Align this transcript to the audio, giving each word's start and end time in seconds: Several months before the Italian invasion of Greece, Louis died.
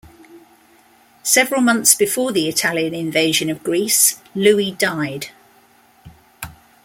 Several 1.21 1.61
months 1.61 1.93
before 1.93 2.31
the 2.31 2.49
Italian 2.49 2.95
invasion 2.95 3.51
of 3.51 3.61
Greece, 3.63 4.19
Louis 4.33 4.71
died. 4.71 5.27